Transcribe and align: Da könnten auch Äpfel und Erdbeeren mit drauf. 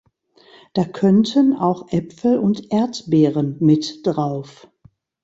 Da 0.73 0.83
könnten 0.83 1.53
auch 1.55 1.91
Äpfel 1.91 2.39
und 2.39 2.71
Erdbeeren 2.73 3.57
mit 3.59 3.99
drauf. 4.03 4.67